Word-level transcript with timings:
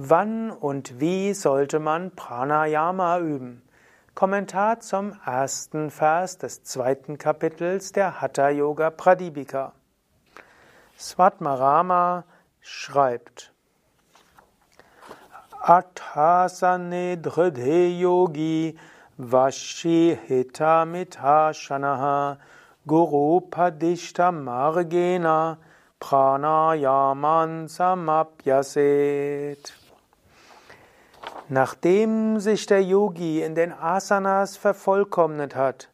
Wann 0.00 0.52
und 0.52 1.00
wie 1.00 1.34
sollte 1.34 1.80
man 1.80 2.12
Pranayama 2.12 3.18
üben? 3.18 3.62
Kommentar 4.14 4.78
zum 4.78 5.12
ersten 5.26 5.90
Vers 5.90 6.38
des 6.38 6.62
zweiten 6.62 7.18
Kapitels 7.18 7.90
der 7.90 8.20
Hatha 8.20 8.48
Yoga 8.50 8.90
Pradipika. 8.90 9.72
Svatmarama 10.96 12.22
schreibt 12.60 13.52
Athasane 15.62 17.16
dridhe 17.16 17.98
yogi 17.98 18.78
vashi 19.18 20.16
hitamita 20.28 21.52
shanaha 21.52 22.38
guru 22.86 23.40
padishta 23.40 24.30
margena 24.30 25.58
pranayaman 25.98 27.66
samapyaset 27.66 29.72
Nachdem 31.50 32.40
sich 32.40 32.66
der 32.66 32.82
Yogi 32.82 33.42
in 33.42 33.54
den 33.54 33.72
Asanas 33.72 34.58
vervollkommnet 34.58 35.56
hat, 35.56 35.88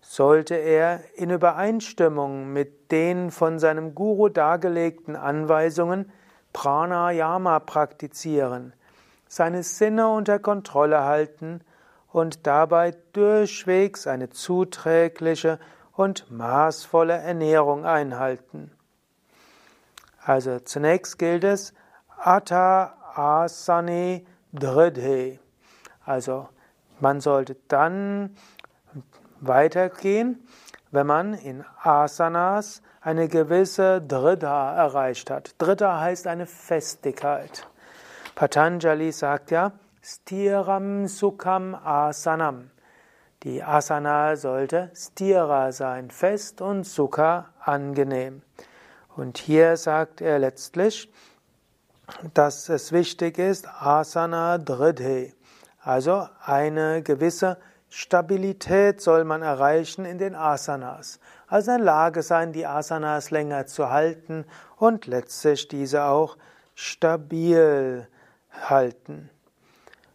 sollte 0.00 0.54
er 0.54 1.00
in 1.14 1.28
Übereinstimmung 1.28 2.54
mit 2.54 2.90
den 2.90 3.30
von 3.30 3.58
seinem 3.58 3.94
Guru 3.94 4.30
dargelegten 4.30 5.14
Anweisungen 5.14 6.10
Pranayama 6.54 7.60
praktizieren, 7.60 8.72
seine 9.28 9.62
Sinne 9.62 10.08
unter 10.08 10.38
Kontrolle 10.38 11.04
halten 11.04 11.60
und 12.10 12.46
dabei 12.46 12.94
durchwegs 13.12 14.06
eine 14.06 14.30
zuträgliche 14.30 15.58
und 15.92 16.30
maßvolle 16.30 17.12
Ernährung 17.12 17.84
einhalten. 17.84 18.70
Also 20.24 20.60
zunächst 20.60 21.18
gilt 21.18 21.44
es 21.44 21.74
Atta 22.16 22.94
Asane 23.14 24.24
Dridhe. 24.52 25.38
Also 26.04 26.48
man 27.00 27.20
sollte 27.20 27.56
dann 27.68 28.36
weitergehen, 29.40 30.46
wenn 30.90 31.06
man 31.06 31.34
in 31.34 31.64
Asanas 31.82 32.82
eine 33.00 33.28
gewisse 33.28 34.00
Dridha 34.00 34.74
erreicht 34.74 35.30
hat. 35.30 35.54
Dridha 35.58 36.00
heißt 36.00 36.26
eine 36.26 36.46
Festigkeit. 36.46 37.66
Patanjali 38.34 39.12
sagt 39.12 39.50
ja, 39.50 39.72
Stiram 40.02 41.06
Sukham 41.06 41.74
Asanam. 41.74 42.70
Die 43.44 43.62
Asana 43.62 44.34
sollte 44.34 44.90
Stira 44.96 45.70
sein, 45.70 46.10
fest 46.10 46.60
und 46.60 46.82
Sukha 46.82 47.50
angenehm. 47.60 48.42
Und 49.14 49.38
hier 49.38 49.76
sagt 49.76 50.20
er 50.20 50.40
letztlich, 50.40 51.08
dass 52.34 52.68
es 52.68 52.92
wichtig 52.92 53.38
ist, 53.38 53.66
Asana 53.68 54.58
Dridhe. 54.58 55.32
Also 55.80 56.28
eine 56.44 57.02
gewisse 57.02 57.58
Stabilität 57.90 59.00
soll 59.00 59.24
man 59.24 59.42
erreichen 59.42 60.04
in 60.04 60.18
den 60.18 60.34
Asanas. 60.34 61.20
Also 61.46 61.70
in 61.70 61.78
der 61.78 61.86
Lage 61.86 62.22
sein, 62.22 62.52
die 62.52 62.66
Asanas 62.66 63.30
länger 63.30 63.66
zu 63.66 63.90
halten 63.90 64.44
und 64.76 65.06
letztlich 65.06 65.68
diese 65.68 66.04
auch 66.04 66.36
stabil 66.74 68.06
halten. 68.52 69.30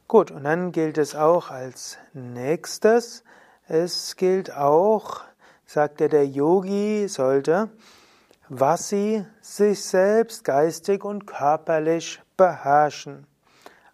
Gut, 0.07 0.29
und 0.29 0.43
dann 0.43 0.71
gilt 0.71 0.97
es 0.97 1.15
auch 1.15 1.49
als 1.49 1.97
nächstes, 2.13 3.23
es 3.67 4.15
gilt 4.15 4.55
auch, 4.55 5.21
sagt 5.65 6.01
er, 6.01 6.09
der 6.09 6.27
Yogi 6.27 7.07
sollte 7.07 7.69
was 8.59 8.89
sie 8.89 9.25
sich 9.41 9.83
selbst 9.83 10.43
geistig 10.43 11.03
und 11.03 11.25
körperlich 11.25 12.21
beherrschen. 12.37 13.25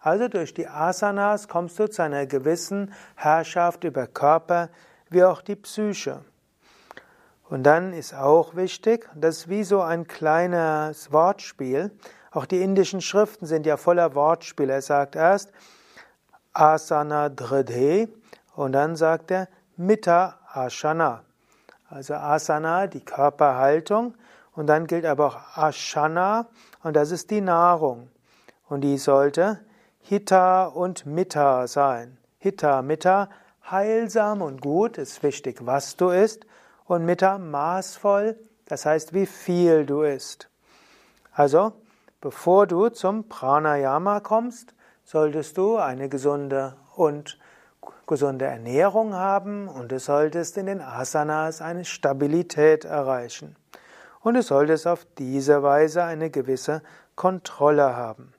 Also 0.00 0.28
durch 0.28 0.52
die 0.52 0.68
Asanas 0.68 1.48
kommst 1.48 1.78
du 1.78 1.88
zu 1.88 2.02
einer 2.02 2.26
gewissen 2.26 2.92
Herrschaft 3.16 3.84
über 3.84 4.06
Körper 4.06 4.68
wie 5.08 5.24
auch 5.24 5.40
die 5.40 5.56
Psyche. 5.56 6.24
Und 7.48 7.64
dann 7.64 7.92
ist 7.92 8.14
auch 8.14 8.54
wichtig, 8.54 9.08
das 9.14 9.38
ist 9.38 9.48
wie 9.48 9.64
so 9.64 9.80
ein 9.80 10.06
kleines 10.06 11.10
Wortspiel. 11.10 11.90
Auch 12.30 12.44
die 12.44 12.62
indischen 12.62 13.00
Schriften 13.00 13.46
sind 13.46 13.66
ja 13.66 13.76
voller 13.76 14.14
Wortspiele. 14.14 14.74
Er 14.74 14.82
sagt 14.82 15.16
erst 15.16 15.52
Asana 16.52 17.28
Dridhe 17.30 18.08
und 18.54 18.72
dann 18.72 18.94
sagt 18.94 19.30
er 19.30 19.48
Mita 19.76 20.38
Ashana. 20.52 21.24
Also 21.88 22.14
Asana, 22.14 22.86
die 22.86 23.04
Körperhaltung 23.04 24.14
und 24.54 24.66
dann 24.66 24.86
gilt 24.86 25.04
aber 25.04 25.26
auch 25.26 25.56
Ashana 25.56 26.48
und 26.82 26.96
das 26.96 27.10
ist 27.10 27.30
die 27.30 27.40
Nahrung. 27.40 28.08
Und 28.68 28.82
die 28.82 28.98
sollte 28.98 29.60
Hitta 30.00 30.66
und 30.66 31.06
Mitta 31.06 31.66
sein. 31.66 32.18
Hitta, 32.38 32.82
Mitta, 32.82 33.28
heilsam 33.70 34.42
und 34.42 34.60
gut, 34.60 34.98
ist 34.98 35.22
wichtig, 35.22 35.58
was 35.66 35.96
du 35.96 36.10
isst. 36.10 36.46
Und 36.86 37.04
Mitta, 37.04 37.38
maßvoll, 37.38 38.38
das 38.66 38.86
heißt, 38.86 39.12
wie 39.12 39.26
viel 39.26 39.86
du 39.86 40.02
isst. 40.02 40.48
Also, 41.32 41.72
bevor 42.20 42.66
du 42.66 42.88
zum 42.88 43.28
Pranayama 43.28 44.20
kommst, 44.20 44.74
solltest 45.04 45.58
du 45.58 45.76
eine 45.76 46.08
gesunde 46.08 46.76
und 46.96 47.38
gesunde 48.06 48.46
Ernährung 48.46 49.14
haben 49.14 49.68
und 49.68 49.92
du 49.92 49.98
solltest 50.00 50.56
in 50.56 50.66
den 50.66 50.80
Asanas 50.80 51.60
eine 51.60 51.84
Stabilität 51.84 52.84
erreichen 52.84 53.56
und 54.22 54.34
du 54.34 54.42
solltest 54.42 54.86
auf 54.86 55.06
diese 55.18 55.62
Weise 55.62 56.04
eine 56.04 56.30
gewisse 56.30 56.82
Kontrolle 57.16 57.96
haben. 57.96 58.32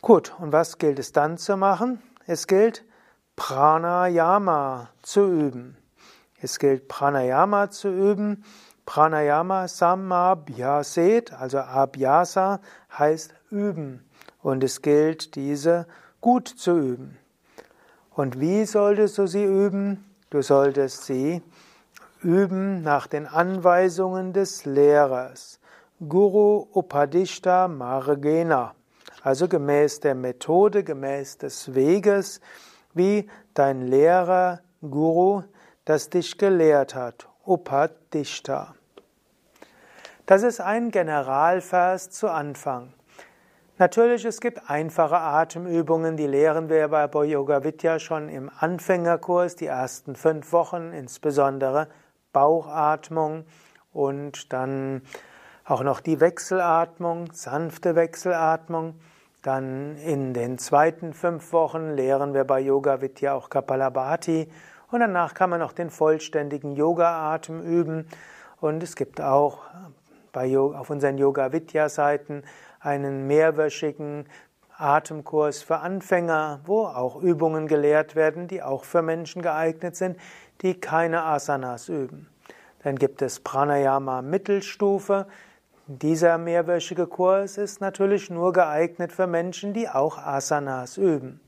Gut, 0.00 0.32
und 0.38 0.52
was 0.52 0.78
gilt 0.78 0.98
es 0.98 1.12
dann 1.12 1.38
zu 1.38 1.56
machen? 1.56 2.00
Es 2.26 2.46
gilt 2.46 2.84
Pranayama 3.36 4.90
zu 5.02 5.26
üben. 5.26 5.76
Es 6.40 6.58
gilt 6.58 6.88
Pranayama 6.88 7.70
zu 7.70 7.88
üben. 7.88 8.44
Pranayama 8.86 9.68
Samabhyaset, 9.68 11.32
also 11.32 11.58
Abhyasa 11.58 12.60
heißt 12.96 13.34
üben. 13.50 14.04
Und 14.40 14.62
es 14.62 14.82
gilt, 14.82 15.34
diese 15.34 15.86
gut 16.20 16.48
zu 16.48 16.78
üben. 16.78 17.18
Und 18.10 18.40
wie 18.40 18.64
solltest 18.64 19.18
du 19.18 19.26
sie 19.26 19.44
üben? 19.44 20.04
Du 20.30 20.42
solltest 20.42 21.04
sie 21.04 21.42
Üben 22.22 22.82
nach 22.82 23.06
den 23.06 23.26
Anweisungen 23.26 24.32
des 24.32 24.64
Lehrers. 24.64 25.60
Guru 26.00 26.66
Upadishta 26.72 27.68
Margena. 27.68 28.74
Also 29.22 29.46
gemäß 29.46 30.00
der 30.00 30.16
Methode, 30.16 30.82
gemäß 30.82 31.38
des 31.38 31.74
Weges, 31.74 32.40
wie 32.92 33.28
dein 33.54 33.82
Lehrer, 33.82 34.60
Guru, 34.80 35.42
das 35.84 36.10
dich 36.10 36.38
gelehrt 36.38 36.96
hat. 36.96 37.28
Upadishta. 37.46 38.74
Das 40.26 40.42
ist 40.42 40.60
ein 40.60 40.90
Generalvers 40.90 42.10
zu 42.10 42.28
Anfang. 42.28 42.92
Natürlich, 43.78 44.24
es 44.24 44.40
gibt 44.40 44.68
einfache 44.68 45.18
Atemübungen, 45.18 46.16
die 46.16 46.26
lehren 46.26 46.68
wir 46.68 46.88
bei 46.88 47.24
Yoga 47.24 47.62
Vidya 47.62 48.00
schon 48.00 48.28
im 48.28 48.50
Anfängerkurs, 48.58 49.54
die 49.54 49.66
ersten 49.66 50.16
fünf 50.16 50.52
Wochen, 50.52 50.92
insbesondere 50.92 51.86
Bauchatmung 52.32 53.44
und 53.92 54.52
dann 54.52 55.02
auch 55.64 55.82
noch 55.82 56.00
die 56.00 56.20
Wechselatmung, 56.20 57.32
sanfte 57.32 57.94
Wechselatmung. 57.94 58.94
Dann 59.42 59.96
in 59.96 60.34
den 60.34 60.58
zweiten 60.58 61.12
fünf 61.12 61.52
Wochen 61.52 61.90
lehren 61.90 62.34
wir 62.34 62.44
bei 62.44 62.60
Yoga 62.60 63.00
Vidya 63.00 63.34
auch 63.34 63.50
Kapalabhati 63.50 64.50
und 64.90 65.00
danach 65.00 65.34
kann 65.34 65.50
man 65.50 65.60
noch 65.60 65.72
den 65.72 65.90
vollständigen 65.90 66.72
Yoga-Atem 66.72 67.60
üben. 67.62 68.08
Und 68.60 68.82
es 68.82 68.96
gibt 68.96 69.20
auch 69.20 69.60
bei, 70.32 70.58
auf 70.58 70.90
unseren 70.90 71.18
Yoga 71.18 71.52
Vidya 71.52 71.88
Seiten 71.88 72.42
einen 72.80 73.26
mehrwöchigen 73.26 74.26
Atemkurs 74.76 75.62
für 75.62 75.78
Anfänger, 75.78 76.60
wo 76.64 76.86
auch 76.86 77.20
Übungen 77.20 77.66
gelehrt 77.66 78.14
werden, 78.14 78.46
die 78.46 78.62
auch 78.62 78.84
für 78.84 79.02
Menschen 79.02 79.42
geeignet 79.42 79.96
sind, 79.96 80.16
die 80.62 80.80
keine 80.80 81.24
Asanas 81.24 81.88
üben. 81.88 82.28
Dann 82.82 82.96
gibt 82.96 83.22
es 83.22 83.40
Pranayama 83.40 84.22
Mittelstufe. 84.22 85.26
Dieser 85.86 86.38
mehrwöchige 86.38 87.06
Kurs 87.06 87.58
ist 87.58 87.80
natürlich 87.80 88.30
nur 88.30 88.52
geeignet 88.52 89.12
für 89.12 89.26
Menschen, 89.26 89.72
die 89.72 89.88
auch 89.88 90.18
Asanas 90.18 90.96
üben. 90.96 91.40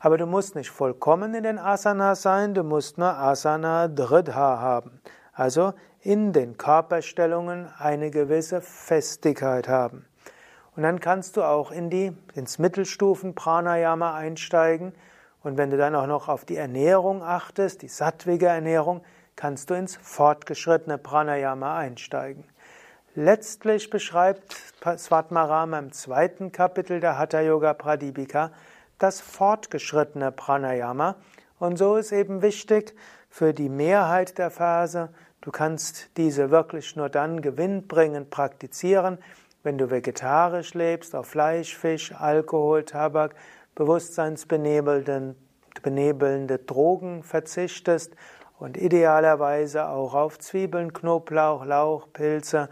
Aber 0.00 0.18
du 0.18 0.26
musst 0.26 0.54
nicht 0.54 0.70
vollkommen 0.70 1.34
in 1.34 1.42
den 1.42 1.58
Asanas 1.58 2.22
sein, 2.22 2.54
du 2.54 2.62
musst 2.62 2.98
nur 2.98 3.16
Asana 3.16 3.88
Dridha 3.88 4.60
haben. 4.60 5.00
Also 5.32 5.74
in 6.00 6.32
den 6.32 6.56
Körperstellungen 6.56 7.68
eine 7.78 8.10
gewisse 8.10 8.60
Festigkeit 8.60 9.68
haben. 9.68 10.06
Und 10.76 10.82
dann 10.84 11.00
kannst 11.00 11.36
du 11.36 11.42
auch 11.42 11.72
in 11.72 11.90
die, 11.90 12.16
ins 12.34 12.58
Mittelstufen 12.58 13.34
Pranayama 13.34 14.14
einsteigen. 14.14 14.92
Und 15.46 15.58
wenn 15.58 15.70
du 15.70 15.76
dann 15.76 15.94
auch 15.94 16.08
noch 16.08 16.26
auf 16.26 16.44
die 16.44 16.56
Ernährung 16.56 17.22
achtest, 17.22 17.82
die 17.82 17.88
sattwige 17.88 18.46
Ernährung, 18.46 19.04
kannst 19.36 19.70
du 19.70 19.74
ins 19.74 19.94
fortgeschrittene 19.94 20.98
Pranayama 20.98 21.78
einsteigen. 21.78 22.42
Letztlich 23.14 23.88
beschreibt 23.88 24.56
Svatmarama 24.98 25.78
im 25.78 25.92
zweiten 25.92 26.50
Kapitel 26.50 26.98
der 26.98 27.16
Hatha 27.16 27.42
Yoga 27.42 27.74
Pradipika 27.74 28.50
das 28.98 29.20
fortgeschrittene 29.20 30.32
Pranayama. 30.32 31.14
Und 31.60 31.76
so 31.76 31.94
ist 31.94 32.10
eben 32.10 32.42
wichtig 32.42 32.96
für 33.30 33.54
die 33.54 33.68
Mehrheit 33.68 34.38
der 34.38 34.50
Verse, 34.50 35.10
du 35.42 35.52
kannst 35.52 36.16
diese 36.16 36.50
wirklich 36.50 36.96
nur 36.96 37.08
dann 37.08 37.40
gewinnbringend 37.40 38.30
praktizieren, 38.30 39.18
wenn 39.62 39.78
du 39.78 39.92
vegetarisch 39.92 40.74
lebst, 40.74 41.14
auf 41.14 41.28
Fleisch, 41.28 41.76
Fisch, 41.76 42.12
Alkohol, 42.12 42.82
Tabak, 42.82 43.36
bewusstseinsbenebelnde 43.76 46.58
Drogen 46.66 47.22
verzichtest 47.22 48.16
und 48.58 48.76
idealerweise 48.76 49.86
auch 49.86 50.14
auf 50.14 50.40
Zwiebeln, 50.40 50.92
Knoblauch, 50.92 51.64
Lauch, 51.64 52.12
Pilze 52.12 52.68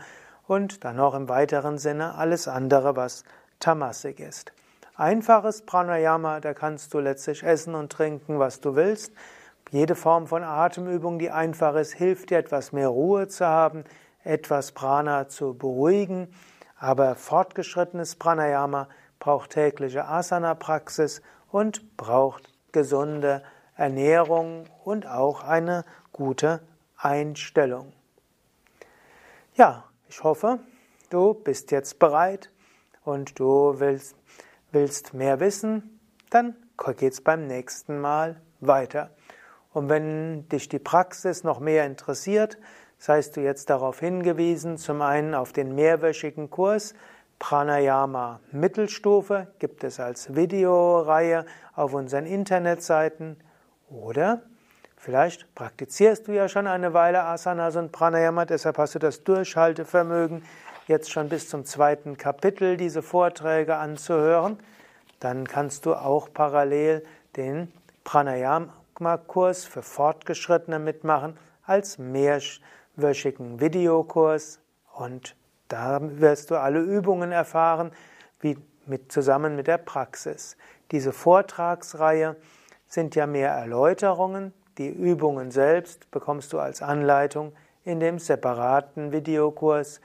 und 0.46 0.84
dann 0.84 0.96
noch 0.96 1.14
im 1.14 1.28
weiteren 1.28 1.78
Sinne 1.78 2.16
alles 2.16 2.48
andere, 2.48 2.96
was 2.96 3.22
tamasik 3.60 4.18
ist. 4.18 4.52
Einfaches 4.96 5.62
Pranayama, 5.62 6.40
da 6.40 6.54
kannst 6.54 6.94
du 6.94 7.00
letztlich 7.00 7.42
essen 7.42 7.74
und 7.74 7.92
trinken, 7.92 8.38
was 8.38 8.60
du 8.60 8.76
willst. 8.76 9.12
Jede 9.70 9.96
Form 9.96 10.26
von 10.26 10.44
Atemübung, 10.44 11.18
die 11.18 11.30
einfach 11.30 11.74
ist, 11.74 11.94
hilft 11.94 12.30
dir 12.30 12.38
etwas 12.38 12.72
mehr 12.72 12.88
Ruhe 12.88 13.28
zu 13.28 13.46
haben, 13.46 13.84
etwas 14.22 14.72
Prana 14.72 15.28
zu 15.28 15.54
beruhigen. 15.54 16.28
Aber 16.78 17.14
fortgeschrittenes 17.14 18.16
Pranayama 18.16 18.88
braucht 19.24 19.52
tägliche 19.52 20.04
Asana-Praxis 20.04 21.22
und 21.50 21.96
braucht 21.96 22.52
gesunde 22.72 23.42
Ernährung 23.74 24.66
und 24.84 25.06
auch 25.06 25.42
eine 25.42 25.86
gute 26.12 26.60
Einstellung. 26.98 27.94
Ja, 29.54 29.84
ich 30.10 30.22
hoffe, 30.22 30.58
du 31.08 31.32
bist 31.32 31.70
jetzt 31.70 31.98
bereit 31.98 32.50
und 33.02 33.38
du 33.40 33.80
willst, 33.80 34.14
willst 34.72 35.14
mehr 35.14 35.40
wissen, 35.40 35.98
dann 36.28 36.54
geht's 36.98 37.22
beim 37.22 37.46
nächsten 37.46 38.02
Mal 38.02 38.42
weiter. 38.60 39.08
Und 39.72 39.88
wenn 39.88 40.50
dich 40.50 40.68
die 40.68 40.78
Praxis 40.78 41.44
noch 41.44 41.60
mehr 41.60 41.86
interessiert, 41.86 42.58
seist 42.98 43.38
du 43.38 43.40
jetzt 43.40 43.70
darauf 43.70 44.00
hingewiesen, 44.00 44.76
zum 44.76 45.00
einen 45.00 45.34
auf 45.34 45.54
den 45.54 45.74
mehrwöchigen 45.74 46.50
Kurs 46.50 46.94
Pranayama 47.38 48.40
Mittelstufe, 48.52 49.48
gibt 49.58 49.84
es 49.84 50.00
als 50.00 50.34
Videoreihe 50.34 51.44
auf 51.74 51.94
unseren 51.94 52.26
Internetseiten 52.26 53.36
oder 53.90 54.42
Vielleicht 55.04 55.54
praktizierst 55.54 56.28
du 56.28 56.32
ja 56.32 56.48
schon 56.48 56.66
eine 56.66 56.94
Weile 56.94 57.24
Asanas 57.24 57.76
und 57.76 57.92
Pranayama, 57.92 58.46
deshalb 58.46 58.78
hast 58.78 58.94
du 58.94 58.98
das 58.98 59.22
Durchhaltevermögen, 59.22 60.42
jetzt 60.86 61.12
schon 61.12 61.28
bis 61.28 61.50
zum 61.50 61.66
zweiten 61.66 62.16
Kapitel 62.16 62.78
diese 62.78 63.02
Vorträge 63.02 63.76
anzuhören. 63.76 64.58
Dann 65.20 65.46
kannst 65.46 65.84
du 65.84 65.92
auch 65.92 66.32
parallel 66.32 67.04
den 67.36 67.70
Pranayama-Kurs 68.04 69.66
für 69.66 69.82
Fortgeschrittene 69.82 70.78
mitmachen 70.78 71.36
als 71.66 71.98
mehrwöchigen 71.98 73.60
Videokurs 73.60 74.60
und 74.94 75.36
da 75.68 75.98
wirst 76.00 76.50
du 76.50 76.56
alle 76.56 76.80
Übungen 76.80 77.32
erfahren, 77.32 77.90
wie 78.40 78.56
mit, 78.86 79.10
zusammen 79.10 79.56
mit 79.56 79.66
der 79.66 79.78
Praxis. 79.78 80.56
Diese 80.90 81.12
Vortragsreihe 81.12 82.36
sind 82.86 83.14
ja 83.14 83.26
mehr 83.26 83.50
Erläuterungen, 83.50 84.52
die 84.78 84.88
Übungen 84.88 85.50
selbst 85.50 86.10
bekommst 86.10 86.52
du 86.52 86.58
als 86.58 86.82
Anleitung 86.82 87.52
in 87.84 88.00
dem 88.00 88.18
separaten 88.18 89.12
Videokurs 89.12 90.00